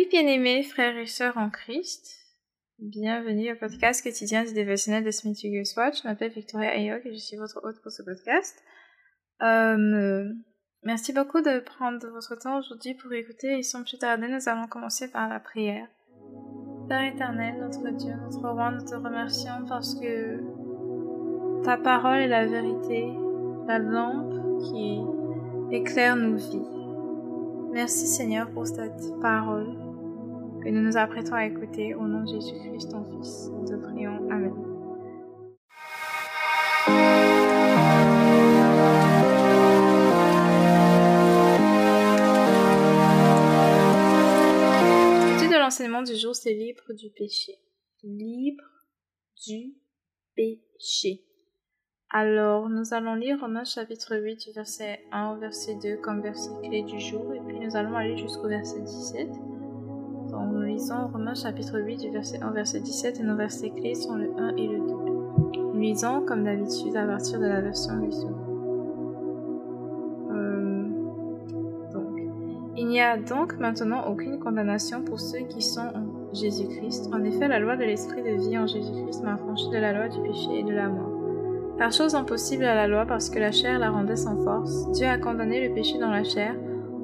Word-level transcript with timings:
Salut 0.00 0.08
bien-aimés 0.08 0.62
frères 0.62 0.96
et 0.96 1.04
sœurs 1.04 1.36
en 1.36 1.50
Christ. 1.50 2.08
Bienvenue 2.78 3.52
au 3.52 3.56
podcast 3.56 4.02
quotidien 4.02 4.44
du 4.44 4.54
dévotionnel 4.54 5.04
de 5.04 5.10
Smith 5.10 5.36
Watch. 5.76 6.02
Je 6.02 6.08
m'appelle 6.08 6.32
Victoria 6.32 6.70
Ayok 6.70 7.04
et 7.04 7.12
je 7.12 7.18
suis 7.18 7.36
votre 7.36 7.60
hôte 7.62 7.82
pour 7.82 7.92
ce 7.92 8.02
podcast. 8.02 8.58
Euh, 9.42 10.24
merci 10.84 11.12
beaucoup 11.12 11.42
de 11.42 11.58
prendre 11.60 12.08
votre 12.12 12.34
temps 12.36 12.60
aujourd'hui 12.60 12.94
pour 12.94 13.12
écouter 13.12 13.58
et 13.58 13.62
sans 13.62 13.82
plus 13.82 13.98
tarder, 13.98 14.28
nous 14.28 14.48
allons 14.48 14.68
commencer 14.68 15.10
par 15.10 15.28
la 15.28 15.38
prière. 15.38 15.86
Père 16.88 17.02
éternel, 17.02 17.58
notre 17.60 17.90
Dieu, 17.90 18.14
notre 18.22 18.48
roi, 18.48 18.70
nous 18.70 18.86
te 18.86 18.94
remercions 18.94 19.66
parce 19.68 19.94
que 20.00 20.40
ta 21.62 21.76
parole 21.76 22.20
est 22.20 22.28
la 22.28 22.46
vérité, 22.46 23.04
la 23.66 23.78
lampe 23.78 24.62
qui 24.62 25.76
éclaire 25.76 26.16
nos 26.16 26.36
vies. 26.36 26.80
Merci 27.72 28.06
Seigneur 28.06 28.50
pour 28.50 28.66
cette 28.66 29.20
parole 29.20 29.89
que 30.62 30.68
nous 30.68 30.82
nous 30.82 30.96
apprêtons 30.96 31.34
à 31.34 31.46
écouter 31.46 31.94
au 31.94 32.06
nom 32.06 32.22
de 32.22 32.28
Jésus-Christ, 32.28 32.90
ton 32.90 33.04
Fils. 33.04 33.50
Nous 33.52 33.66
te 33.66 33.74
prions. 33.74 34.30
Amen. 34.30 34.52
de 45.50 45.58
l'enseignement 45.58 46.02
du 46.02 46.14
jour, 46.14 46.34
c'est 46.34 46.54
libre 46.54 46.92
du 46.92 47.10
péché. 47.10 47.54
Libre 48.04 48.62
du 49.48 49.74
péché. 50.36 51.24
Alors, 52.08 52.68
nous 52.68 52.94
allons 52.94 53.14
lire 53.14 53.40
Romains 53.40 53.64
chapitre 53.64 54.16
8 54.16 54.46
du 54.46 54.52
verset 54.52 55.00
1 55.12 55.32
au 55.32 55.38
verset 55.38 55.76
2 55.76 55.96
comme 55.96 56.22
verset 56.22 56.50
clé 56.62 56.82
du 56.82 57.00
jour 57.00 57.32
et 57.34 57.40
puis 57.40 57.58
nous 57.58 57.76
allons 57.76 57.96
aller 57.96 58.16
jusqu'au 58.16 58.48
verset 58.48 58.80
17. 58.80 59.28
Lisons 60.70 61.08
Romains 61.12 61.34
chapitre 61.34 61.80
8 61.80 61.96
du 61.96 62.10
verset 62.10 62.40
1 62.40 62.48
au 62.48 62.52
verset 62.52 62.78
17 62.78 63.18
et 63.18 63.22
nos 63.24 63.34
versets 63.34 63.70
clés 63.70 63.96
sont 63.96 64.14
le 64.14 64.30
1 64.38 64.56
et 64.56 64.68
le 64.68 64.78
2. 64.78 64.84
Nous 65.74 65.80
lisons 65.80 66.20
comme 66.24 66.44
d'habitude 66.44 66.96
à 66.96 67.06
partir 67.06 67.40
de 67.40 67.46
la 67.46 67.60
version 67.60 67.96
Louis 67.96 68.14
euh, 70.30 70.88
donc, 71.92 72.20
il 72.76 72.86
n'y 72.86 73.00
a 73.00 73.16
donc 73.16 73.58
maintenant 73.58 74.06
aucune 74.06 74.38
condamnation 74.38 75.02
pour 75.02 75.18
ceux 75.18 75.40
qui 75.40 75.60
sont 75.60 75.80
en 75.80 76.32
Jésus-Christ. 76.34 77.10
En 77.12 77.24
effet, 77.24 77.48
la 77.48 77.58
loi 77.58 77.76
de 77.76 77.82
l'esprit 77.82 78.22
de 78.22 78.48
vie 78.48 78.56
en 78.56 78.68
Jésus-Christ 78.68 79.24
m'a 79.24 79.34
affranchi 79.34 79.70
de 79.70 79.78
la 79.78 79.92
loi 79.92 80.08
du 80.08 80.22
péché 80.22 80.60
et 80.60 80.62
de 80.62 80.72
la 80.72 80.88
mort. 80.88 81.10
Par 81.78 81.90
chose 81.90 82.14
impossible 82.14 82.64
à 82.64 82.76
la 82.76 82.86
loi 82.86 83.06
parce 83.06 83.28
que 83.28 83.40
la 83.40 83.50
chair 83.50 83.80
la 83.80 83.90
rendait 83.90 84.14
sans 84.14 84.36
force, 84.44 84.88
Dieu 84.92 85.08
a 85.08 85.18
condamné 85.18 85.66
le 85.66 85.74
péché 85.74 85.98
dans 85.98 86.10
la 86.10 86.22
chair, 86.22 86.54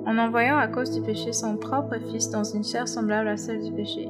en 0.07 0.19
envoyant 0.19 0.57
à 0.57 0.69
cause 0.69 0.93
du 0.93 1.03
péché 1.03 1.33
son 1.33 1.57
propre 1.57 1.97
Fils 2.11 2.31
dans 2.31 2.45
une 2.45 2.65
chair 2.65 2.87
semblable 2.87 3.29
à 3.29 3.37
celle 3.37 3.63
du 3.63 3.73
péché. 3.73 4.09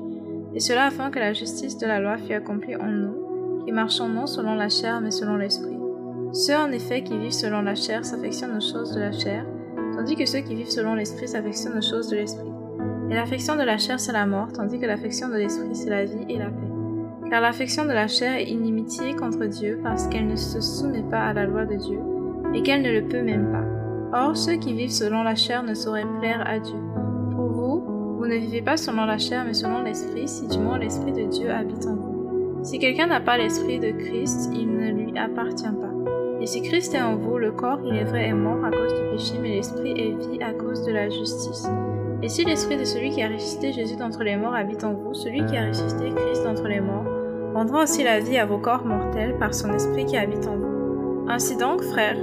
Et 0.55 0.61
cela 0.61 0.87
afin 0.87 1.11
que 1.11 1.19
la 1.19 1.33
justice 1.33 1.79
de 1.79 1.87
la 1.87 2.01
loi 2.01 2.19
fût 2.19 2.35
accomplie 2.35 2.77
en 2.77 2.87
nous, 2.87 3.65
qui 3.65 3.73
marchons 3.73 4.09
non 4.09 4.27
selon 4.27 4.55
la 4.55 4.69
chair 4.69 5.01
mais 5.01 5.11
selon 5.11 5.37
l'esprit. 5.37 5.79
Ceux 6.33 6.57
en 6.57 6.71
effet 6.71 7.03
qui 7.03 7.17
vivent 7.17 7.33
selon 7.33 7.63
la 7.63 7.75
chair 7.75 8.05
s'affectionnent 8.05 8.57
aux 8.57 8.61
choses 8.61 8.93
de 8.93 9.01
la 9.01 9.13
chair, 9.13 9.47
tandis 9.97 10.17
que 10.17 10.27
ceux 10.27 10.41
qui 10.41 10.55
vivent 10.55 10.71
selon 10.71 10.95
l'esprit 10.95 11.29
s'affectionnent 11.29 11.79
aux 11.79 11.83
choses 11.83 12.09
de 12.09 12.17
l'esprit. 12.17 12.53
Et 13.11 13.15
l'affection 13.15 13.57
de 13.57 13.63
la 13.63 13.79
chair 13.79 13.99
c'est 13.99 14.13
la 14.13 14.27
mort, 14.27 14.53
tandis 14.53 14.79
que 14.79 14.87
l'affection 14.87 15.29
de 15.29 15.37
l'esprit 15.37 15.75
c'est 15.75 15.91
la 15.91 16.05
vie 16.05 16.27
et 16.29 16.39
la 16.39 16.51
paix. 16.51 17.31
Car 17.31 17.41
l'affection 17.41 17.85
de 17.85 17.93
la 17.93 18.07
chair 18.07 18.37
est 18.37 18.51
inimitié 18.51 19.17
contre 19.17 19.47
Dieu 19.47 19.81
parce 19.83 20.07
qu'elle 20.09 20.27
ne 20.27 20.37
se 20.37 20.61
soumet 20.61 21.05
pas 21.11 21.23
à 21.23 21.33
la 21.33 21.47
loi 21.47 21.65
de 21.65 21.75
Dieu 21.75 21.99
et 22.55 22.63
qu'elle 22.63 22.83
ne 22.83 22.93
le 22.93 23.09
peut 23.09 23.23
même 23.23 23.51
pas. 23.51 23.76
Or, 24.13 24.37
ceux 24.37 24.57
qui 24.57 24.73
vivent 24.73 24.91
selon 24.91 25.23
la 25.23 25.35
chair 25.35 25.63
ne 25.63 25.75
sauraient 25.75 26.07
plaire 26.21 26.43
à 26.47 26.59
Dieu. 26.59 26.79
Pour 27.35 27.49
vous, 27.49 28.17
vous 28.19 28.27
ne 28.27 28.37
vivez 28.37 28.63
pas 28.63 28.77
selon 28.77 29.05
la 29.05 29.19
chair 29.19 29.45
mais 29.45 29.55
selon 29.55 29.83
l'esprit, 29.83 30.29
si 30.29 30.47
du 30.49 30.59
moins 30.59 30.79
l'esprit 30.79 31.13
de 31.13 31.25
Dieu 31.25 31.51
habite 31.51 31.87
en 31.87 31.95
vous. 31.95 32.65
Si 32.65 32.79
quelqu'un 32.79 33.07
n'a 33.07 33.21
pas 33.21 33.39
l'esprit 33.39 33.79
de 33.79 33.91
Christ, 33.91 34.51
il 34.53 34.77
ne 34.77 34.91
lui 34.91 35.19
appartient 35.19 35.65
pas. 35.65 35.97
Et 36.41 36.47
si 36.47 36.63
Christ 36.63 36.95
est 36.95 37.03
en 37.03 37.17
vous, 37.17 37.39
le 37.39 37.53
corps, 37.53 37.81
il 37.85 37.95
est 37.97 38.05
vrai, 38.05 38.29
est 38.29 38.33
mort 38.33 38.65
à 38.65 38.71
cause 38.71 38.95
du 38.95 39.11
péché, 39.11 39.35
mais 39.41 39.51
l'esprit 39.51 39.93
est 39.93 40.17
vie 40.29 40.43
à 40.43 40.53
cause 40.53 40.85
de 40.85 40.93
la 40.93 41.09
justice. 41.09 41.69
Et 42.23 42.29
si 42.29 42.45
l'esprit 42.45 42.77
de 42.77 42.85
celui 42.85 43.11
qui 43.11 43.23
a 43.23 43.29
ressuscité 43.29 43.73
Jésus 43.73 43.97
d'entre 43.97 44.23
les 44.23 44.37
morts 44.37 44.55
habite 44.55 44.85
en 44.85 44.95
vous, 44.95 45.15
celui 45.15 45.45
qui 45.47 45.57
a 45.57 45.67
ressuscité 45.67 46.11
Christ 46.15 46.45
d'entre 46.45 46.67
les 46.67 46.81
morts 46.81 47.05
rendra 47.55 47.85
aussi 47.85 48.05
la 48.05 48.21
vie 48.21 48.39
à 48.39 48.47
vos 48.47 48.59
corps 48.59 48.85
mortels 48.85 49.37
par 49.39 49.55
son 49.55 49.73
esprit 49.73 50.05
qui 50.05 50.17
habite 50.17 50.47
en 50.47 50.57
vous. 50.57 51.27
Ainsi 51.29 51.57
donc, 51.57 51.83
frères, 51.83 52.19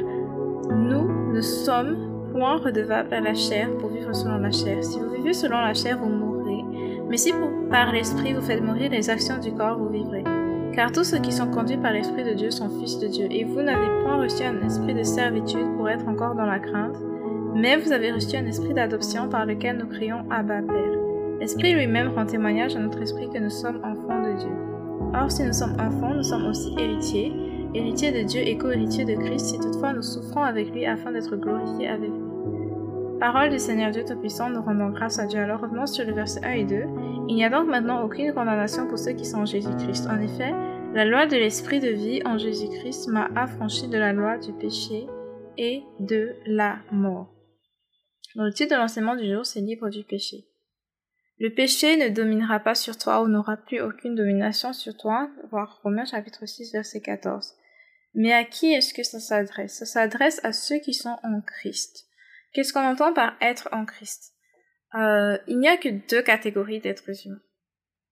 nous 0.69 1.02
ne 1.33 1.41
sommes 1.41 2.29
point 2.31 2.57
redevables 2.57 3.13
à 3.13 3.19
la 3.19 3.33
chair 3.33 3.69
pour 3.77 3.89
vivre 3.89 4.13
selon 4.13 4.37
la 4.37 4.51
chair. 4.51 4.83
Si 4.83 4.99
vous 4.99 5.09
vivez 5.09 5.33
selon 5.33 5.57
la 5.57 5.73
chair, 5.73 5.97
vous 5.97 6.09
mourrez. 6.09 6.63
Mais 7.09 7.17
si 7.17 7.33
par 7.69 7.91
l'esprit 7.91 8.33
vous 8.33 8.41
faites 8.41 8.61
mourir 8.61 8.91
les 8.91 9.09
actions 9.09 9.39
du 9.39 9.51
corps, 9.51 9.77
vous 9.77 9.89
vivrez. 9.89 10.23
Car 10.73 10.91
tous 10.91 11.03
ceux 11.03 11.19
qui 11.19 11.31
sont 11.31 11.51
conduits 11.51 11.77
par 11.77 11.91
l'Esprit 11.91 12.23
de 12.23 12.33
Dieu 12.33 12.49
sont 12.49 12.67
fils 12.79 12.97
de 12.97 13.07
Dieu, 13.07 13.27
et 13.29 13.43
vous 13.43 13.61
n'avez 13.61 13.85
point 14.03 14.17
reçu 14.17 14.43
un 14.43 14.59
esprit 14.65 14.95
de 14.95 15.03
servitude 15.03 15.75
pour 15.77 15.87
être 15.87 16.07
encore 16.07 16.33
dans 16.33 16.47
la 16.47 16.57
crainte, 16.57 16.97
mais 17.53 17.77
vous 17.77 17.91
avez 17.91 18.11
reçu 18.11 18.35
un 18.37 18.45
esprit 18.47 18.73
d'adoption 18.73 19.29
par 19.29 19.45
lequel 19.45 19.77
nous 19.77 19.85
crions 19.85 20.25
Abba 20.31 20.63
Père. 20.63 20.99
L'Esprit 21.39 21.73
lui-même 21.73 22.09
rend 22.15 22.25
témoignage 22.25 22.75
à 22.75 22.79
notre 22.79 22.99
esprit 23.03 23.29
que 23.29 23.37
nous 23.37 23.51
sommes 23.51 23.81
enfants 23.83 24.23
de 24.23 24.39
Dieu. 24.39 24.51
Or, 25.13 25.29
si 25.29 25.43
nous 25.43 25.53
sommes 25.53 25.77
enfants, 25.79 26.15
nous 26.15 26.23
sommes 26.23 26.47
aussi 26.47 26.73
héritiers, 26.79 27.31
héritiers 27.73 28.11
de 28.11 28.21
Dieu 28.21 28.41
et 28.41 28.57
co-héritiers 28.57 29.05
de 29.05 29.15
Christ, 29.15 29.47
si 29.47 29.59
toutefois 29.59 29.93
nous 29.93 30.01
souffrons 30.01 30.43
avec 30.43 30.71
lui 30.71 30.85
afin 30.85 31.11
d'être 31.11 31.35
glorifiés 31.35 31.87
avec 31.87 32.09
lui. 32.09 32.33
Parole 33.19 33.49
du 33.49 33.59
Seigneur 33.59 33.91
Dieu 33.91 34.03
Tout-Puissant, 34.05 34.49
nous 34.49 34.61
rendons 34.61 34.89
grâce 34.89 35.17
à 35.17 35.25
Dieu. 35.25 35.39
Alors 35.39 35.61
revenons 35.61 35.85
sur 35.85 36.05
le 36.05 36.13
verset 36.13 36.43
1 36.43 36.51
et 36.51 36.65
2. 36.65 36.83
Il 37.29 37.35
n'y 37.35 37.45
a 37.45 37.49
donc 37.49 37.67
maintenant 37.67 38.03
aucune 38.03 38.33
condamnation 38.33 38.87
pour 38.87 38.99
ceux 38.99 39.13
qui 39.13 39.25
sont 39.25 39.39
en 39.39 39.45
Jésus-Christ. 39.45 40.07
En 40.07 40.19
effet, 40.19 40.51
la 40.93 41.05
loi 41.05 41.25
de 41.25 41.37
l'Esprit 41.37 41.79
de 41.79 41.89
vie 41.89 42.21
en 42.25 42.37
Jésus-Christ 42.37 43.07
m'a 43.07 43.29
affranchi 43.35 43.87
de 43.87 43.97
la 43.97 44.13
loi 44.13 44.37
du 44.37 44.51
péché 44.53 45.07
et 45.57 45.83
de 45.99 46.35
la 46.45 46.79
mort. 46.91 47.33
Dans 48.35 48.43
le 48.43 48.51
titre 48.51 48.75
de 48.75 48.79
l'enseignement 48.79 49.15
du 49.15 49.31
jour, 49.31 49.45
c'est 49.45 49.61
Libre 49.61 49.89
du 49.89 50.03
péché. 50.03 50.45
Le 51.39 51.49
péché 51.49 51.97
ne 51.97 52.09
dominera 52.13 52.59
pas 52.59 52.75
sur 52.75 52.97
toi 52.97 53.21
ou 53.21 53.27
n'aura 53.27 53.57
plus 53.57 53.81
aucune 53.81 54.15
domination 54.15 54.73
sur 54.73 54.95
toi, 54.95 55.29
voir 55.49 55.79
Romains 55.83 56.05
chapitre 56.05 56.45
6 56.45 56.73
verset 56.73 57.01
14. 57.01 57.53
Mais 58.13 58.33
à 58.33 58.43
qui 58.43 58.73
est-ce 58.73 58.93
que 58.93 59.03
ça 59.03 59.19
s'adresse? 59.19 59.79
Ça 59.79 59.85
s'adresse 59.85 60.39
à 60.43 60.53
ceux 60.53 60.79
qui 60.79 60.93
sont 60.93 61.17
en 61.23 61.41
Christ. 61.41 62.07
Qu'est-ce 62.53 62.71
qu'on 62.71 62.85
entend 62.85 63.13
par 63.13 63.35
être 63.41 63.69
en 63.71 63.85
Christ? 63.85 64.33
Euh, 64.95 65.37
Il 65.47 65.59
n'y 65.59 65.67
a 65.67 65.77
que 65.77 65.89
deux 65.89 66.21
catégories 66.21 66.79
d'êtres 66.79 67.09
humains. 67.25 67.41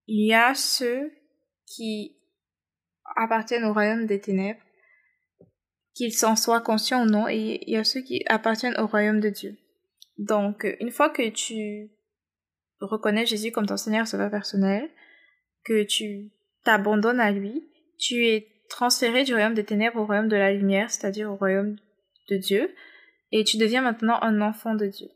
Il 0.07 0.25
y 0.25 0.33
a 0.33 0.55
ceux 0.55 1.11
qui 1.67 2.17
appartiennent 3.15 3.65
au 3.65 3.73
royaume 3.73 4.07
des 4.07 4.19
ténèbres, 4.19 4.59
qu'ils 5.93 6.13
s'en 6.13 6.35
soient 6.35 6.61
conscients 6.61 7.03
ou 7.03 7.05
non, 7.05 7.27
et 7.27 7.59
il 7.67 7.73
y 7.73 7.77
a 7.77 7.83
ceux 7.83 8.01
qui 8.01 8.23
appartiennent 8.27 8.79
au 8.79 8.87
royaume 8.87 9.19
de 9.19 9.29
Dieu. 9.29 9.57
Donc, 10.17 10.67
une 10.79 10.91
fois 10.91 11.09
que 11.09 11.29
tu 11.29 11.91
reconnais 12.79 13.25
Jésus 13.25 13.51
comme 13.51 13.67
ton 13.67 13.77
Seigneur 13.77 14.07
Sauveur 14.07 14.31
personnel, 14.31 14.89
que 15.63 15.83
tu 15.83 16.31
t'abandonnes 16.63 17.19
à 17.19 17.31
lui, 17.31 17.69
tu 17.99 18.25
es 18.25 18.47
transféré 18.71 19.23
du 19.23 19.33
royaume 19.33 19.53
des 19.53 19.65
ténèbres 19.65 19.99
au 19.99 20.05
royaume 20.05 20.29
de 20.29 20.37
la 20.37 20.53
lumière, 20.53 20.89
c'est-à-dire 20.89 21.29
au 21.29 21.35
royaume 21.35 21.75
de 22.29 22.37
Dieu, 22.37 22.73
et 23.31 23.43
tu 23.43 23.57
deviens 23.57 23.81
maintenant 23.81 24.17
un 24.21 24.41
enfant 24.41 24.75
de 24.75 24.87
Dieu. 24.87 25.07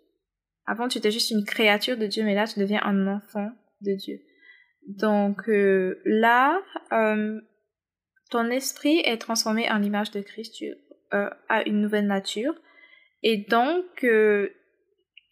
Avant, 0.68 0.88
tu 0.88 0.98
étais 0.98 1.12
juste 1.12 1.32
une 1.32 1.46
créature 1.46 1.98
de 1.98 2.06
Dieu, 2.06 2.24
mais 2.24 2.36
là, 2.36 2.46
tu 2.48 2.60
deviens 2.60 2.82
un 2.84 3.08
enfant 3.08 3.50
de 3.82 3.94
Dieu. 3.94 4.20
Donc 4.88 5.50
euh, 5.50 6.02
là, 6.06 6.62
euh, 6.92 7.40
ton 8.30 8.50
esprit 8.52 9.00
est 9.06 9.18
transformé 9.18 9.70
en 9.72 9.78
l'image 9.78 10.12
de 10.12 10.22
Christ, 10.22 10.56
tu 10.56 10.74
euh, 11.14 11.30
as 11.50 11.68
une 11.68 11.82
nouvelle 11.82 12.08
nature, 12.08 12.54
et 13.24 13.38
donc 13.50 14.06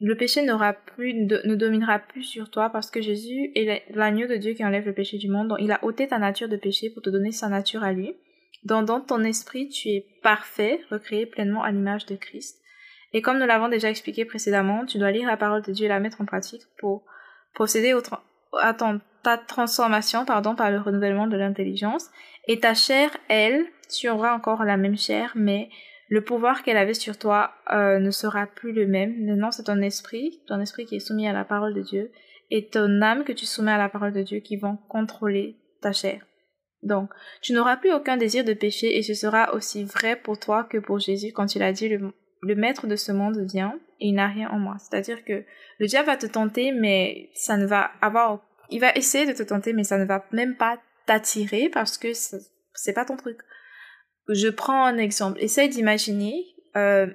le 0.06 0.18
péché 0.18 0.44
n'aura 0.44 0.74
plus, 0.74 1.14
ne 1.14 1.56
dominera 1.56 1.98
plus 1.98 2.24
sur 2.24 2.50
toi 2.50 2.70
parce 2.70 2.92
que 2.92 3.02
Jésus 3.02 3.54
est 3.56 3.84
l'agneau 3.96 4.28
de 4.28 4.36
Dieu 4.36 4.52
qui 4.52 4.66
enlève 4.66 4.86
le 4.86 4.94
péché 4.94 5.18
du 5.18 5.30
monde. 5.30 5.48
Donc, 5.48 5.60
il 5.62 5.72
a 5.72 5.82
ôté 5.82 6.10
ta 6.10 6.18
nature 6.18 6.50
de 6.50 6.58
péché 6.58 6.90
pour 6.90 7.02
te 7.02 7.10
donner 7.10 7.32
sa 7.32 7.48
nature 7.48 7.86
à 7.86 7.94
lui. 7.94 8.14
Donc, 8.66 8.84
dans 8.84 9.00
ton 9.00 9.24
esprit, 9.24 9.70
tu 9.70 9.88
es 9.88 10.06
parfait, 10.22 10.82
recréé 10.92 11.26
pleinement 11.26 11.64
à 11.64 11.72
l'image 11.72 12.06
de 12.06 12.18
Christ. 12.18 12.60
Et 13.14 13.22
comme 13.22 13.40
nous 13.40 13.46
l'avons 13.46 13.70
déjà 13.70 13.90
expliqué 13.90 14.26
précédemment, 14.26 14.86
tu 14.86 14.98
dois 14.98 15.12
lire 15.12 15.26
la 15.26 15.38
parole 15.38 15.62
de 15.62 15.72
Dieu 15.72 15.86
et 15.86 15.90
la 15.90 16.02
mettre 16.02 16.20
en 16.20 16.26
pratique 16.26 16.64
pour 16.80 17.06
procéder 17.54 17.96
à 18.62 18.74
ta 18.74 19.38
transformation 19.38 20.26
pardon, 20.26 20.54
par 20.54 20.70
le 20.70 20.82
renouvellement 20.82 21.28
de 21.28 21.38
l'intelligence. 21.38 22.10
Et 22.50 22.60
ta 22.60 22.74
chair, 22.74 23.10
elle, 23.30 23.66
tu 23.90 24.10
auras 24.10 24.36
encore 24.36 24.66
la 24.66 24.76
même 24.76 24.98
chair, 24.98 25.32
mais 25.36 25.70
le 26.14 26.22
pouvoir 26.22 26.62
qu'elle 26.62 26.78
avait 26.78 26.94
sur 26.94 27.18
toi 27.18 27.56
euh, 27.72 27.98
ne 27.98 28.12
sera 28.12 28.46
plus 28.46 28.72
le 28.72 28.86
même. 28.86 29.26
Maintenant, 29.26 29.50
c'est 29.50 29.64
ton 29.64 29.82
esprit, 29.82 30.42
ton 30.48 30.60
esprit 30.60 30.86
qui 30.86 30.98
est 30.98 31.00
soumis 31.00 31.28
à 31.28 31.34
la 31.34 31.44
parole 31.44 31.74
de 31.74 31.82
Dieu, 31.82 32.12
et 32.52 32.68
ton 32.68 33.02
âme 33.02 33.24
que 33.24 33.32
tu 33.32 33.48
soumets 33.48 33.72
à 33.72 33.80
la 33.80 33.90
parole 33.90 34.14
de 34.14 34.22
Dieu 34.22 34.40
qui 34.40 34.56
vont 34.56 34.78
contrôler 34.90 35.58
ta 35.82 35.92
chair. 35.92 36.22
Donc, 36.84 37.10
tu 37.42 37.54
n'auras 37.54 37.78
plus 37.78 37.92
aucun 37.92 38.18
désir 38.18 38.44
de 38.44 38.54
péché 38.54 38.96
et 38.98 39.02
ce 39.02 39.16
sera 39.16 39.56
aussi 39.56 39.86
vrai 39.86 40.16
pour 40.16 40.38
toi 40.38 40.64
que 40.66 40.78
pour 40.78 41.00
Jésus 41.00 41.32
quand 41.34 41.56
il 41.56 41.64
a 41.64 41.72
dit 41.72 41.90
le 41.90 42.14
le 42.44 42.56
maître 42.56 42.88
de 42.88 42.96
ce 42.96 43.12
monde 43.12 43.40
vient 43.40 43.80
et 44.00 44.08
il 44.08 44.14
n'a 44.14 44.28
rien 44.28 44.50
en 44.50 44.60
moi. 44.60 44.76
C'est-à-dire 44.80 45.24
que 45.24 45.44
le 45.80 45.88
diable 45.88 46.08
va 46.08 46.18
te 46.18 46.26
tenter, 46.26 46.72
mais 46.72 47.30
ça 47.34 47.58
ne 47.58 47.66
va 47.66 47.92
avoir, 48.02 48.46
il 48.70 48.82
va 48.82 48.92
essayer 48.94 49.26
de 49.26 49.34
te 49.34 49.44
tenter, 49.44 49.74
mais 49.74 49.84
ça 49.84 49.98
ne 49.98 50.06
va 50.06 50.26
même 50.32 50.56
pas 50.56 50.78
t'attirer 51.06 51.70
parce 51.70 51.98
que 51.98 52.10
c'est 52.14 52.94
pas 52.94 53.06
ton 53.06 53.16
truc. 53.16 53.40
Je 54.30 54.48
prends 54.48 54.86
un 54.86 54.98
exemple. 54.98 55.40
Essaye 55.42 55.70
d'imaginer 55.70 56.46
euh, 56.76 57.08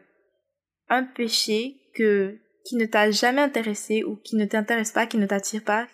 un 0.88 1.04
péché 1.04 1.76
que 1.94 2.38
qui 2.64 2.76
ne 2.76 2.84
t'a 2.84 3.10
jamais 3.10 3.40
intéressé 3.40 4.04
ou 4.04 4.16
qui 4.16 4.36
ne 4.36 4.44
t'intéresse 4.44 4.92
pas, 4.92 5.06
qui 5.06 5.16
ne 5.16 5.26
t'attire 5.26 5.64
pas. 5.64 5.86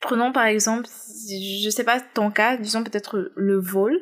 Prenons 0.00 0.30
par 0.30 0.44
exemple, 0.44 0.86
je 0.86 1.70
sais 1.70 1.82
pas 1.82 2.00
ton 2.00 2.30
cas, 2.30 2.56
disons 2.56 2.84
peut-être 2.84 3.32
le 3.34 3.58
vol. 3.58 3.98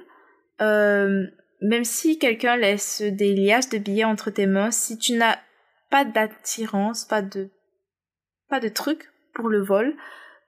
Euh, 0.60 1.24
même 1.62 1.84
si 1.84 2.18
quelqu'un 2.18 2.56
laisse 2.56 3.00
des 3.00 3.34
liasses 3.34 3.70
de 3.70 3.78
billets 3.78 4.04
entre 4.04 4.30
tes 4.30 4.46
mains, 4.46 4.70
si 4.70 4.98
tu 4.98 5.14
n'as 5.14 5.38
pas 5.90 6.04
d'attirance, 6.04 7.04
pas 7.06 7.22
de 7.22 7.48
pas 8.48 8.60
de 8.60 8.68
truc 8.68 9.10
pour 9.34 9.48
le 9.48 9.62
vol, 9.62 9.96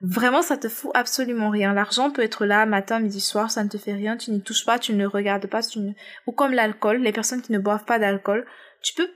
vraiment 0.01 0.41
ça 0.41 0.57
te 0.57 0.69
fout 0.69 0.91
absolument 0.93 1.49
rien. 1.49 1.73
L'argent 1.73 2.11
peut 2.11 2.21
être 2.21 2.45
là 2.45 2.65
matin, 2.65 2.99
midi, 2.99 3.21
soir, 3.21 3.51
ça 3.51 3.63
ne 3.63 3.69
te 3.69 3.77
fait 3.77 3.93
rien, 3.93 4.17
tu 4.17 4.31
n'y 4.31 4.41
touches 4.41 4.65
pas, 4.65 4.79
tu 4.79 4.93
ne 4.93 4.99
le 4.99 5.07
regardes 5.07 5.47
pas, 5.47 5.61
tu 5.61 5.79
ou 6.27 6.31
comme 6.31 6.53
l'alcool, 6.53 6.97
les 6.97 7.11
personnes 7.11 7.41
qui 7.41 7.51
ne 7.51 7.59
boivent 7.59 7.85
pas 7.85 7.99
d'alcool, 7.99 8.45
tu 8.81 8.93
peux 8.93 9.09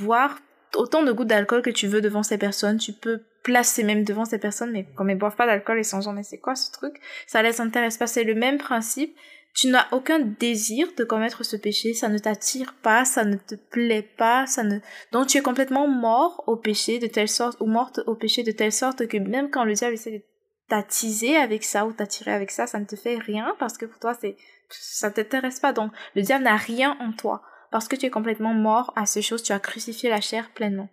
boire 0.00 0.38
autant 0.74 1.02
de 1.02 1.12
gouttes 1.12 1.28
d'alcool 1.28 1.62
que 1.62 1.70
tu 1.70 1.86
veux 1.86 2.00
devant 2.00 2.22
ces 2.22 2.38
personnes, 2.38 2.78
tu 2.78 2.92
peux 2.92 3.22
placer 3.42 3.84
même 3.84 4.04
devant 4.04 4.24
ces 4.24 4.38
personnes, 4.38 4.72
mais 4.72 4.86
comme 4.96 5.10
elles 5.10 5.18
boivent 5.18 5.36
pas 5.36 5.46
d'alcool, 5.46 5.78
et 5.78 5.84
sont 5.84 6.00
genre, 6.00 6.14
mais 6.14 6.22
c'est 6.22 6.38
quoi 6.38 6.56
ce 6.56 6.72
truc? 6.72 6.94
Ça 7.26 7.42
les 7.42 7.60
intéresse 7.60 7.98
pas, 7.98 8.06
c'est 8.06 8.24
le 8.24 8.34
même 8.34 8.58
principe. 8.58 9.14
Tu 9.54 9.68
n'as 9.68 9.86
aucun 9.92 10.18
désir 10.18 10.88
de 10.96 11.04
commettre 11.04 11.44
ce 11.44 11.56
péché, 11.56 11.94
ça 11.94 12.08
ne 12.08 12.18
t'attire 12.18 12.74
pas, 12.82 13.04
ça 13.04 13.24
ne 13.24 13.36
te 13.36 13.54
plaît 13.54 14.02
pas, 14.02 14.46
ça 14.46 14.64
ne... 14.64 14.80
Donc 15.12 15.28
tu 15.28 15.38
es 15.38 15.42
complètement 15.42 15.86
mort 15.86 16.42
au 16.46 16.56
péché 16.56 16.98
de 16.98 17.06
telle 17.06 17.28
sorte, 17.28 17.60
ou 17.60 17.66
morte 17.66 18.00
au 18.06 18.16
péché 18.16 18.42
de 18.42 18.50
telle 18.50 18.72
sorte 18.72 19.06
que 19.06 19.16
même 19.16 19.50
quand 19.50 19.64
le 19.64 19.74
diable 19.74 19.94
essaie 19.94 20.10
de 20.10 20.22
t'attiser 20.68 21.36
avec 21.36 21.62
ça 21.62 21.86
ou 21.86 21.92
t'attirer 21.92 22.32
avec 22.32 22.50
ça, 22.50 22.66
ça 22.66 22.80
ne 22.80 22.84
te 22.84 22.96
fait 22.96 23.18
rien 23.18 23.54
parce 23.58 23.78
que 23.78 23.86
pour 23.86 24.00
toi 24.00 24.14
c'est 24.14 24.36
ça 24.70 25.10
t'intéresse 25.10 25.60
pas. 25.60 25.72
Donc 25.72 25.92
le 26.16 26.22
diable 26.22 26.44
n'a 26.44 26.56
rien 26.56 26.96
en 27.00 27.12
toi 27.12 27.42
parce 27.70 27.88
que 27.88 27.96
tu 27.96 28.06
es 28.06 28.10
complètement 28.10 28.54
mort 28.54 28.92
à 28.96 29.04
ces 29.04 29.20
choses, 29.20 29.42
tu 29.42 29.52
as 29.52 29.58
crucifié 29.58 30.08
la 30.08 30.20
chair 30.20 30.50
pleinement. 30.52 30.88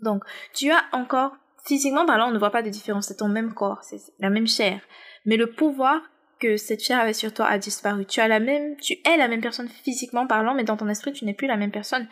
Donc, 0.00 0.22
tu 0.54 0.70
as 0.70 0.84
encore, 0.92 1.32
physiquement 1.64 2.06
parlant, 2.06 2.28
on 2.28 2.32
ne 2.32 2.38
voit 2.38 2.50
pas 2.50 2.62
de 2.62 2.70
différence, 2.70 3.06
c'est 3.06 3.16
ton 3.16 3.28
même 3.28 3.54
corps, 3.54 3.82
c'est 3.82 4.00
la 4.18 4.30
même 4.30 4.46
chair. 4.46 4.80
Mais 5.24 5.36
le 5.36 5.50
pouvoir 5.50 6.02
que 6.40 6.56
cette 6.56 6.82
chair 6.82 6.98
avait 6.98 7.12
sur 7.12 7.32
toi 7.32 7.46
a 7.46 7.58
disparu. 7.58 8.06
Tu 8.06 8.20
as 8.20 8.28
la 8.28 8.40
même, 8.40 8.76
tu 8.76 8.94
es 9.04 9.16
la 9.16 9.28
même 9.28 9.40
personne 9.40 9.68
physiquement 9.68 10.26
parlant, 10.26 10.54
mais 10.54 10.64
dans 10.64 10.76
ton 10.76 10.88
esprit, 10.88 11.12
tu 11.12 11.24
n'es 11.24 11.34
plus 11.34 11.46
la 11.46 11.56
même 11.56 11.70
personne. 11.70 12.08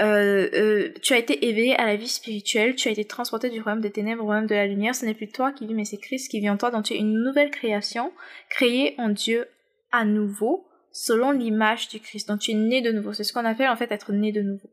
Euh, 0.00 0.48
euh, 0.54 0.92
tu 1.02 1.12
as 1.12 1.18
été 1.18 1.46
éveillé 1.46 1.76
à 1.76 1.86
la 1.86 1.94
vie 1.94 2.08
spirituelle, 2.08 2.74
tu 2.74 2.88
as 2.88 2.90
été 2.90 3.04
transporté 3.04 3.48
du 3.48 3.60
royaume 3.60 3.80
des 3.80 3.92
ténèbres 3.92 4.22
au 4.22 4.26
royaume 4.26 4.46
de 4.46 4.54
la 4.54 4.66
lumière. 4.66 4.94
Ce 4.94 5.04
n'est 5.04 5.14
plus 5.14 5.28
toi 5.28 5.52
qui 5.52 5.66
vis, 5.66 5.74
mais 5.74 5.84
c'est 5.84 5.98
Christ 5.98 6.30
qui 6.30 6.40
vit 6.40 6.50
en 6.50 6.56
toi. 6.56 6.70
Donc 6.70 6.86
tu 6.86 6.94
es 6.94 6.98
une 6.98 7.22
nouvelle 7.22 7.50
création, 7.50 8.12
créée 8.50 8.94
en 8.98 9.08
Dieu 9.08 9.46
à 9.92 10.04
nouveau, 10.04 10.66
selon 10.90 11.30
l'image 11.30 11.88
du 11.88 12.00
Christ. 12.00 12.28
Donc 12.28 12.40
tu 12.40 12.50
es 12.50 12.54
né 12.54 12.82
de 12.82 12.90
nouveau. 12.90 13.12
C'est 13.12 13.24
ce 13.24 13.32
qu'on 13.32 13.44
appelle 13.44 13.68
en 13.68 13.76
fait 13.76 13.92
être 13.92 14.12
né 14.12 14.32
de 14.32 14.42
nouveau. 14.42 14.68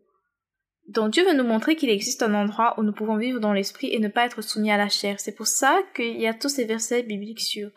Donc 0.87 1.11
Dieu 1.11 1.23
veut 1.23 1.35
nous 1.35 1.43
montrer 1.43 1.75
qu'il 1.75 1.89
existe 1.89 2.23
un 2.23 2.33
endroit 2.33 2.73
où 2.79 2.83
nous 2.83 2.91
pouvons 2.91 3.17
vivre 3.17 3.39
dans 3.39 3.53
l'esprit 3.53 3.93
et 3.93 3.99
ne 3.99 4.07
pas 4.07 4.25
être 4.25 4.41
soumis 4.41 4.71
à 4.71 4.77
la 4.77 4.89
chair. 4.89 5.19
C'est 5.19 5.35
pour 5.35 5.47
ça 5.47 5.79
qu'il 5.95 6.19
y 6.19 6.27
a 6.27 6.33
tous 6.33 6.49
ces 6.49 6.65
versets 6.65 7.03
bibliques 7.03 7.41
sur 7.41 7.69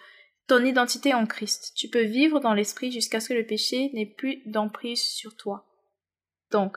ton 0.47 0.65
identité 0.65 1.15
en 1.15 1.27
Christ. 1.27 1.73
Tu 1.77 1.89
peux 1.89 2.03
vivre 2.03 2.41
dans 2.41 2.55
l'esprit 2.55 2.93
jusqu'à 2.93 3.21
ce 3.21 3.29
que 3.29 3.35
le 3.35 3.47
péché 3.47 3.91
n'ait 3.95 4.07
plus 4.07 4.43
d'emprise 4.47 5.03
sur 5.03 5.37
toi. 5.37 5.67
Donc, 6.51 6.77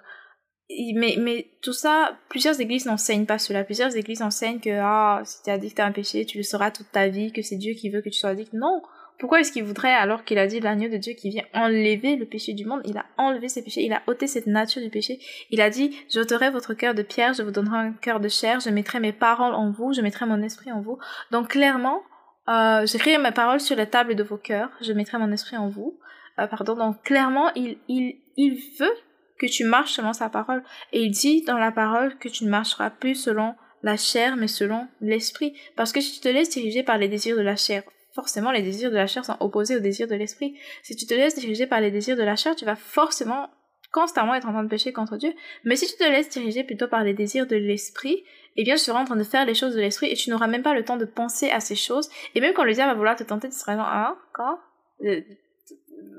mais, 0.96 1.16
mais 1.18 1.52
tout 1.62 1.74
ça, 1.74 2.18
plusieurs 2.30 2.60
églises 2.60 2.86
n'enseignent 2.86 3.26
pas 3.26 3.40
cela. 3.40 3.64
Plusieurs 3.64 3.96
églises 3.96 4.22
enseignent 4.22 4.60
que 4.60 4.80
ah, 4.82 5.22
si 5.24 5.44
tu 5.44 5.50
es 5.50 5.54
addict 5.54 5.80
à 5.80 5.86
un 5.86 5.92
péché, 5.92 6.26
tu 6.26 6.38
le 6.38 6.44
sauras 6.44 6.72
toute 6.72 6.92
ta 6.92 7.08
vie, 7.08 7.32
que 7.32 7.42
c'est 7.42 7.56
Dieu 7.56 7.74
qui 7.74 7.90
veut 7.90 8.02
que 8.02 8.10
tu 8.10 8.20
sois 8.20 8.32
addict. 8.32 8.54
Non, 8.54 8.82
pourquoi 9.20 9.40
est-ce 9.40 9.52
qu'il 9.52 9.64
voudrait, 9.64 9.94
alors 9.94 10.24
qu'il 10.24 10.38
a 10.38 10.46
dit 10.46 10.60
l'agneau 10.60 10.90
de 10.90 10.98
Dieu 10.98 11.14
qui 11.14 11.30
vient 11.30 11.46
enlever 11.54 12.18
le 12.18 12.26
péché 12.26 12.54
du 12.54 12.66
monde, 12.66 12.82
il 12.86 12.98
a 12.98 13.06
enlevé 13.18 13.50
ses 13.50 13.64
péchés, 13.64 13.84
il 13.84 13.94
a 13.94 14.04
ôté 14.08 14.28
cette 14.28 14.46
nature 14.46 14.82
du 14.82 14.90
péché. 14.90 15.20
Il 15.50 15.60
a 15.60 15.70
dit, 15.70 15.98
j'ôterai 16.14 16.52
votre 16.52 16.74
cœur 16.76 16.94
de 16.94 17.02
pierre, 17.02 17.34
je 17.34 17.42
vous 17.42 17.52
donnerai 17.52 17.78
un 17.78 17.94
cœur 17.94 18.20
de 18.20 18.28
chair, 18.28 18.60
je 18.60 18.70
mettrai 18.70 19.00
mes 19.00 19.14
paroles 19.14 19.56
en 19.56 19.72
vous, 19.72 19.94
je 19.94 20.02
mettrai 20.02 20.26
mon 20.26 20.44
esprit 20.44 20.72
en 20.72 20.82
vous. 20.82 21.00
Donc 21.32 21.50
clairement, 21.50 22.02
euh, 22.50 22.86
j'écrirai 22.86 23.18
mes 23.18 23.32
paroles 23.32 23.60
sur 23.60 23.76
la 23.76 23.86
table 23.86 24.16
de 24.16 24.24
vos 24.24 24.38
cœurs, 24.38 24.70
je 24.82 24.94
mettrai 24.94 25.18
mon 25.18 25.32
esprit 25.32 25.58
en 25.58 25.68
vous. 25.68 26.00
Euh, 26.40 26.48
pardon, 26.48 26.76
donc 26.76 27.04
clairement, 27.04 27.52
il, 27.56 27.78
il, 27.88 28.18
il 28.38 28.60
veut 28.80 28.94
que 29.38 29.46
tu 29.46 29.64
marches 29.64 29.94
selon 29.94 30.14
sa 30.14 30.30
parole. 30.30 30.64
Et 30.94 31.02
il 31.02 31.12
dit 31.12 31.44
dans 31.44 31.58
la 31.58 31.72
parole 31.72 32.18
que 32.18 32.30
tu 32.30 32.46
ne 32.46 32.50
marcheras 32.50 32.90
plus 32.90 33.16
selon 33.16 33.56
la 33.84 33.98
chair, 33.98 34.36
mais 34.36 34.48
selon 34.48 34.88
l'esprit. 35.02 35.54
Parce 35.76 35.92
que 35.92 36.02
si 36.02 36.14
tu 36.14 36.20
te 36.20 36.28
laisses 36.28 36.50
diriger 36.50 36.84
par 36.84 36.98
les 36.98 37.08
désirs 37.08 37.38
de 37.38 37.42
la 37.42 37.56
chair, 37.56 37.84
forcément 38.14 38.52
les 38.52 38.64
désirs 38.64 38.90
de 38.90 38.96
la 38.96 39.08
chair 39.08 39.24
sont 39.24 39.38
opposés 39.40 39.76
aux 39.76 39.82
désirs 39.82 40.08
de 40.08 40.16
l'esprit. 40.16 40.58
Si 40.84 40.96
tu 40.96 41.06
te 41.06 41.14
laisses 41.14 41.36
diriger 41.36 41.68
par 41.68 41.82
les 41.82 41.92
désirs 41.92 42.18
de 42.18 42.24
la 42.24 42.36
chair, 42.36 42.56
tu 42.56 42.66
vas 42.66 42.76
forcément 42.76 43.50
constamment 43.98 44.36
être 44.36 44.48
en 44.48 44.52
train 44.52 44.64
de 44.64 44.70
pécher 44.70 44.94
contre 44.94 45.18
Dieu. 45.18 45.34
Mais 45.64 45.76
si 45.76 45.88
tu 45.88 45.98
te 45.98 46.04
laisses 46.04 46.30
diriger 46.30 46.64
plutôt 46.64 46.88
par 46.88 47.04
les 47.04 47.16
désirs 47.16 47.48
de 47.48 47.56
l'esprit, 47.56 48.24
eh 48.56 48.64
bien, 48.64 48.76
tu 48.76 48.82
seras 48.82 49.02
en 49.02 49.06
train 49.06 49.16
de 49.16 49.24
faire 49.24 49.44
les 49.44 49.56
choses 49.56 49.74
de 49.74 49.80
l'esprit 49.80 50.12
et 50.12 50.14
tu 50.14 50.30
n'auras 50.30 50.46
même 50.46 50.62
pas 50.62 50.76
le 50.76 50.86
temps 50.86 50.98
de 50.98 51.06
penser 51.06 51.50
à 51.50 51.60
ces 51.60 51.76
choses. 51.76 52.08
Et 52.36 52.42
même 52.42 52.54
quand 52.54 52.64
le 52.64 52.74
diable 52.74 52.92
va 52.92 52.96
vouloir 52.96 53.16
te 53.16 53.24
tenter, 53.24 53.50
tu 53.50 53.56
seras 53.56 53.76
genre, 53.76 53.88
ah, 53.90 54.16
quoi? 54.36 54.60
Euh, 55.04 55.22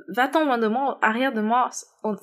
va-t'en 0.08 0.44
loin 0.44 0.58
de 0.58 0.66
moi, 0.66 0.98
arrière 1.02 1.32
de 1.32 1.40
moi, 1.40 1.70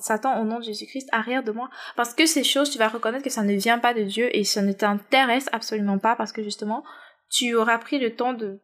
Satan, 0.00 0.42
au 0.42 0.44
nom 0.44 0.58
de 0.58 0.64
Jésus-Christ, 0.64 1.08
arrière 1.10 1.42
de 1.42 1.52
moi. 1.52 1.70
Parce 1.96 2.12
que 2.12 2.26
ces 2.26 2.44
choses, 2.44 2.68
tu 2.68 2.76
vas 2.76 2.88
reconnaître 2.88 3.24
que 3.24 3.30
ça 3.30 3.42
ne 3.42 3.54
vient 3.54 3.78
pas 3.78 3.94
de 3.94 4.02
Dieu 4.02 4.28
et 4.36 4.44
ça 4.44 4.60
ne 4.60 4.72
t'intéresse 4.72 5.48
absolument 5.52 5.98
pas 5.98 6.16
parce 6.16 6.32
que 6.32 6.42
justement, 6.42 6.84
tu 7.30 7.54
auras 7.54 7.78
pris 7.78 7.98
le 7.98 8.14
temps 8.14 8.34
de 8.34 8.60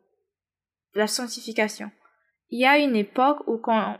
la 0.94 1.06
sanctification. 1.06 1.90
Il 2.50 2.60
y 2.60 2.66
a 2.66 2.76
une 2.76 2.96
époque 2.96 3.38
où 3.46 3.56
quand, 3.56 3.96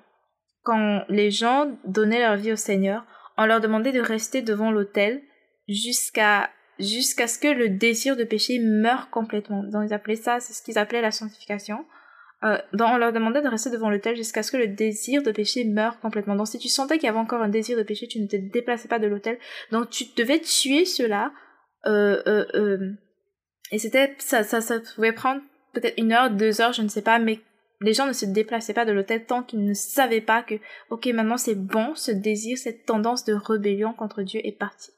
quand 0.63 1.05
les 1.09 1.31
gens 1.31 1.77
donnaient 1.85 2.21
leur 2.21 2.37
vie 2.37 2.53
au 2.53 2.57
Seigneur, 2.57 3.05
on 3.37 3.47
leur 3.47 3.61
demandait 3.61 3.93
de 3.93 4.01
rester 4.01 4.43
devant 4.43 4.71
l'autel 4.71 5.23
jusqu'à 5.69 6.51
jusqu'à 6.79 7.27
ce 7.27 7.39
que 7.39 7.49
le 7.49 7.69
désir 7.69 8.17
de 8.17 8.25
péché 8.25 8.59
meure 8.59 9.11
complètement. 9.11 9.63
Donc 9.63 9.85
ils 9.87 9.95
appelaient 9.95 10.17
ça, 10.17 10.41
c'est 10.41 10.53
ce 10.53 10.63
qu'ils 10.63 10.79
appelaient 10.79 11.03
la 11.03 11.11
sanctification. 11.11 11.85
Euh, 12.45 12.59
donc 12.73 12.89
on 12.93 12.97
leur 12.97 13.13
demandait 13.13 13.43
de 13.43 13.49
rester 13.49 13.71
devant 13.71 13.89
l'autel 13.89 14.17
jusqu'à 14.17 14.43
ce 14.43 14.51
que 14.51 14.57
le 14.57 14.67
désir 14.67 15.23
de 15.23 15.31
péché 15.31 15.65
meure 15.65 16.01
complètement. 16.01 16.35
Donc 16.35 16.49
si 16.49 16.59
tu 16.59 16.69
sentais 16.69 16.99
qu'il 16.99 17.07
y 17.07 17.09
avait 17.09 17.19
encore 17.19 17.41
un 17.41 17.49
désir 17.49 17.79
de 17.79 17.83
péché, 17.83 18.09
tu 18.09 18.21
ne 18.21 18.27
te 18.27 18.37
déplaçais 18.37 18.89
pas 18.89 18.99
de 18.99 19.07
l'autel. 19.07 19.39
Donc 19.71 19.91
tu 19.91 20.05
devais 20.17 20.41
tuer 20.41 20.85
cela. 20.85 21.33
Euh, 21.87 22.23
euh, 22.27 22.47
euh, 22.55 22.93
et 23.71 23.79
c'était 23.79 24.15
ça, 24.19 24.43
ça, 24.43 24.61
ça 24.61 24.81
pouvait 24.95 25.13
prendre 25.13 25.41
peut-être 25.73 25.99
une 25.99 26.13
heure, 26.13 26.31
deux 26.31 26.61
heures, 26.61 26.73
je 26.73 26.83
ne 26.83 26.89
sais 26.89 27.03
pas, 27.03 27.19
mais 27.19 27.41
les 27.83 27.95
gens 27.95 28.07
ne 28.07 28.13
se 28.13 28.25
déplaçaient 28.25 28.75
pas 28.75 28.85
de 28.85 28.93
l'hôtel 28.93 29.25
tant 29.25 29.43
qu'ils 29.43 29.65
ne 29.65 29.75
savaient 29.75 30.21
pas 30.21 30.43
que, 30.43 30.55
ok, 30.91 31.07
maintenant 31.07 31.37
c'est 31.37 31.55
bon, 31.55 31.95
ce 31.95 32.11
désir, 32.11 32.57
cette 32.57 32.87
tendance 32.87 33.25
de 33.25 33.35
rébellion 33.35 33.93
contre 33.93 34.23
Dieu 34.23 34.41
est 34.45 34.57
partie. 34.59 34.93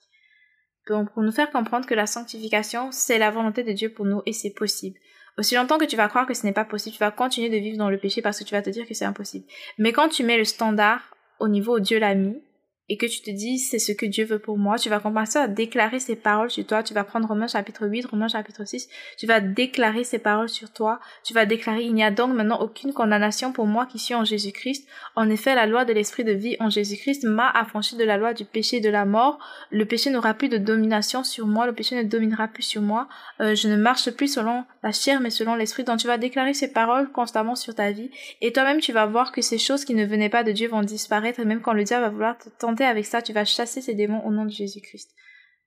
Donc, 0.89 1.13
pour 1.13 1.23
nous 1.23 1.33
faire 1.33 1.51
comprendre 1.51 1.87
que 1.87 1.95
la 1.95 2.07
sanctification, 2.07 2.93
c'est 2.93 3.19
la 3.19 3.31
volonté 3.31 3.65
de 3.65 3.73
Dieu 3.73 3.91
pour 3.91 4.05
nous 4.05 4.23
et 4.27 4.33
c'est 4.33 4.53
possible. 4.53 4.99
Aussi 5.39 5.55
longtemps 5.55 5.79
que 5.79 5.85
tu 5.85 5.97
vas 5.97 6.09
croire 6.09 6.27
que 6.27 6.35
ce 6.35 6.47
n'est 6.47 6.53
pas 6.53 6.65
possible, 6.65 6.95
tu 6.95 7.01
vas 7.01 7.11
continuer 7.11 7.49
de 7.49 7.57
vivre 7.57 7.79
dans 7.79 7.91
le 7.91 7.99
péché 7.99 8.23
parce 8.23 8.39
que 8.39 8.45
tu 8.45 8.55
vas 8.55 8.63
te 8.63 8.71
dire 8.71 8.87
que 8.87 8.95
c'est 8.95 9.05
impossible. 9.05 9.47
Mais 9.79 9.93
quand 9.93 10.09
tu 10.09 10.23
mets 10.23 10.39
le 10.39 10.45
standard 10.45 11.17
au 11.41 11.49
niveau 11.49 11.77
où 11.79 11.81
Dieu 11.81 11.99
l'a 11.99 12.15
mis, 12.15 12.41
et 12.89 12.97
que 12.97 13.07
tu 13.07 13.23
te 13.23 13.31
dis 13.31 13.59
c'est 13.59 13.79
ce 13.79 13.93
que 13.93 14.07
Dieu 14.07 14.25
veut 14.25 14.39
pour 14.39 14.59
moi, 14.59 14.79
tu 14.79 14.89
vas 14.89 15.01
commencer 15.01 15.39
à 15.39 15.49
déclarer 15.49 16.01
ces 16.01 16.17
paroles 16.17 16.51
sur 16.51 16.67
toi, 16.67 16.83
tu 16.83 16.93
vas 16.93 17.05
prendre 17.05 17.27
Romains 17.27 17.47
chapitre 17.47 17.87
8, 17.87 18.07
Romains 18.07 18.29
chapitre 18.29 18.65
6, 18.65 18.89
tu 19.19 19.27
vas 19.27 19.41
déclarer 19.41 20.05
ces 20.05 20.19
paroles 20.19 20.49
sur 20.49 20.71
toi, 20.71 21.01
tu 21.25 21.33
vas 21.33 21.47
déclarer 21.47 21.85
il 21.85 21.95
n'y 21.95 22.05
a 22.05 22.11
donc 22.11 22.35
maintenant 22.35 22.61
aucune 22.61 22.93
condamnation 22.93 23.53
pour 23.53 23.67
moi 23.67 23.87
qui 23.87 23.99
suis 23.99 24.15
en 24.15 24.25
Jésus-Christ. 24.25 24.87
En 25.17 25.31
effet, 25.31 25.55
la 25.55 25.67
loi 25.67 25.85
de 25.85 25.93
l'esprit 25.93 26.25
de 26.25 26.33
vie 26.33 26.57
en 26.61 26.71
Jésus-Christ 26.71 27.25
m'a 27.25 27.51
affranchi 27.51 27.97
de 27.97 28.05
la 28.05 28.17
loi 28.17 28.35
du 28.35 28.45
péché 28.45 28.77
et 28.77 28.81
de 28.81 28.91
la 28.91 29.05
mort. 29.05 29.39
Le 29.71 29.85
péché 29.87 30.11
n'aura 30.11 30.35
plus 30.35 30.49
de 30.49 30.59
domination 30.59 31.25
sur 31.25 31.47
moi, 31.47 31.67
le 31.67 31.73
péché 31.73 31.97
ne 31.97 32.03
dominera 32.03 32.49
plus 32.49 32.63
sur 32.63 32.83
moi. 32.83 33.09
Euh, 33.41 33.55
je 33.55 33.69
ne 33.69 33.77
marche 33.77 34.11
plus 34.11 34.35
selon 34.35 34.65
la 34.83 34.93
chair 34.93 35.21
mais 35.21 35.31
selon 35.31 35.55
l'esprit. 35.55 35.85
Donc 35.85 35.99
tu 35.99 36.07
vas 36.07 36.19
déclarer 36.19 36.55
ces 36.55 36.73
paroles 36.73 37.11
constamment 37.13 37.55
sur 37.55 37.75
ta 37.75 37.91
vie 37.91 38.11
et 38.41 38.53
toi-même 38.53 38.81
tu 38.81 38.93
vas 38.93 39.07
voir 39.07 39.33
que 39.33 39.41
ces 39.41 39.59
choses 39.59 39.85
qui 39.85 39.95
ne 39.95 40.05
venaient 40.05 40.29
pas 40.29 40.45
de 40.45 40.53
Dieu 40.53 40.69
vont 40.69 40.83
disparaître 40.83 41.41
et 41.41 41.45
même 41.45 41.61
quand 41.61 41.73
le 41.73 41.85
diable 41.85 42.05
va 42.05 42.11
vouloir 42.11 42.39
te 42.39 42.49
avec 42.83 43.07
ça, 43.07 43.23
tu 43.23 43.33
vas 43.33 43.45
chasser 43.45 43.81
ces 43.81 43.95
démons 43.95 44.27
au 44.27 44.33
nom 44.33 44.45
de 44.45 44.51
Jésus-Christ. 44.51 45.15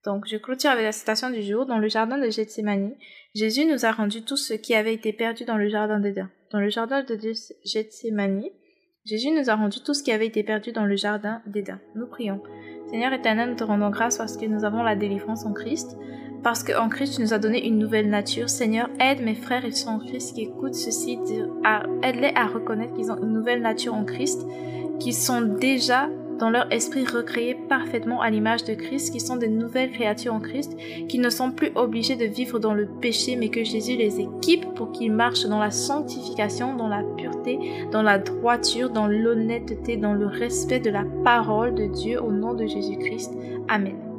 Donc, 0.03 0.25
je 0.27 0.37
clôture 0.37 0.69
avec 0.69 0.83
la 0.83 0.91
citation 0.91 1.29
du 1.29 1.41
jour. 1.41 1.65
Dans 1.65 1.79
le 1.79 1.87
jardin 1.87 2.17
de 2.17 2.29
Gethsemane, 2.29 2.93
Jésus 3.33 3.65
nous 3.65 3.85
a 3.85 3.91
rendu 3.91 4.23
tout 4.23 4.37
ce 4.37 4.53
qui 4.53 4.73
avait 4.73 4.93
été 4.93 5.13
perdu 5.13 5.45
dans 5.45 5.57
le 5.57 5.69
jardin 5.69 5.99
d'Éden. 5.99 6.29
Dans 6.51 6.59
le 6.59 6.69
jardin 6.69 7.03
de 7.03 7.17
Gethsemane, 7.63 8.43
Jésus 9.05 9.31
nous 9.31 9.49
a 9.49 9.55
rendu 9.55 9.79
tout 9.81 9.93
ce 9.93 10.03
qui 10.03 10.11
avait 10.11 10.27
été 10.27 10.43
perdu 10.43 10.71
dans 10.71 10.85
le 10.85 10.95
jardin 10.97 11.41
d'Éden. 11.45 11.79
Nous 11.95 12.07
prions. 12.07 12.41
Seigneur 12.89 13.11
éternel, 13.13 13.49
nous 13.49 13.55
te 13.55 13.63
rendons 13.63 13.89
grâce 13.89 14.17
parce 14.17 14.37
que 14.37 14.45
nous 14.45 14.63
avons 14.63 14.81
la 14.81 14.95
délivrance 14.95 15.45
en 15.45 15.51
Christ, 15.51 15.97
parce 16.41 16.63
qu'en 16.63 16.87
Christ 16.87 17.15
tu 17.15 17.21
nous 17.21 17.33
as 17.33 17.39
donné 17.39 17.65
une 17.67 17.79
nouvelle 17.79 18.09
nature. 18.09 18.49
Seigneur, 18.49 18.89
aide 18.99 19.21
mes 19.21 19.35
frères 19.35 19.65
et 19.65 19.71
sœurs 19.71 19.93
en 19.93 19.99
Christ 19.99 20.35
qui 20.35 20.43
écoutent 20.43 20.75
ceci, 20.75 21.19
aide-les 22.03 22.31
à 22.35 22.47
reconnaître 22.47 22.93
qu'ils 22.93 23.11
ont 23.11 23.21
une 23.21 23.33
nouvelle 23.33 23.61
nature 23.61 23.93
en 23.93 24.05
Christ, 24.05 24.45
qu'ils 24.99 25.13
sont 25.13 25.41
déjà 25.41 26.09
dans 26.39 26.49
leur 26.49 26.71
esprit 26.71 27.05
recréés 27.05 27.55
parfaitement 27.55 28.21
à 28.21 28.29
l'image 28.29 28.63
de 28.63 28.73
Christ, 28.73 29.11
qui 29.11 29.19
sont 29.19 29.35
des 29.35 29.47
nouvelles 29.47 29.91
créatures 29.91 30.33
en 30.33 30.39
Christ, 30.39 30.77
qui 31.07 31.19
ne 31.19 31.29
sont 31.29 31.51
plus 31.51 31.71
obligés 31.75 32.15
de 32.15 32.25
vivre 32.25 32.59
dans 32.59 32.73
le 32.73 32.87
péché, 32.87 33.35
mais 33.35 33.49
que 33.49 33.63
Jésus 33.63 33.95
les 33.95 34.19
équipe 34.19 34.73
pour 34.75 34.91
qu'ils 34.91 35.13
marchent 35.13 35.45
dans 35.45 35.59
la 35.59 35.71
sanctification, 35.71 36.75
dans 36.75 36.87
la 36.87 37.03
pureté, 37.17 37.59
dans 37.91 38.03
la 38.03 38.19
droiture, 38.19 38.89
dans 38.89 39.07
l'honnêteté, 39.07 39.97
dans 39.97 40.13
le 40.13 40.27
respect 40.27 40.79
de 40.79 40.89
la 40.89 41.05
parole 41.23 41.75
de 41.75 41.85
Dieu 41.87 42.21
au 42.21 42.31
nom 42.31 42.53
de 42.53 42.67
Jésus-Christ. 42.67 43.33
Amen. 43.67 44.16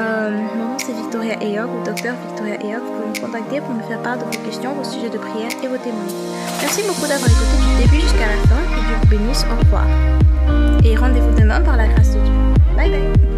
Euh, 0.00 0.30
mon 0.56 0.64
nom 0.64 0.78
c'est 0.78 0.94
Victoria 0.94 1.34
Eyog 1.42 1.68
ou 1.68 1.84
Docteur 1.84 2.14
Victoria 2.26 2.54
Eyog. 2.64 2.80
Vous 2.80 2.92
pouvez 2.92 3.20
me 3.20 3.26
contacter 3.26 3.60
pour 3.60 3.74
me 3.74 3.82
faire 3.82 4.00
part 4.02 4.16
de 4.16 4.24
vos 4.24 4.44
questions, 4.44 4.72
vos 4.72 4.84
sujets 4.84 5.10
de 5.10 5.18
prière 5.18 5.50
et 5.62 5.68
vos 5.68 5.76
témoignages. 5.76 6.14
Merci 6.60 6.82
beaucoup 6.86 7.06
d'avoir 7.06 7.28
écouté 7.28 7.56
du 7.68 7.82
début 7.82 8.00
jusqu'à 8.00 8.26
la 8.26 8.48
fin. 8.48 8.62
Que 8.64 8.80
Dieu 8.86 8.96
vous 9.02 9.08
bénisse. 9.08 9.44
Au 9.52 9.58
revoir. 9.62 9.86
Et 10.84 10.96
rendez-vous 10.96 11.38
demain 11.38 11.60
par 11.60 11.76
la 11.76 11.86
grâce 11.88 12.14
de 12.14 12.20
Dieu. 12.20 12.32
Bye 12.76 12.90
bye. 12.90 13.29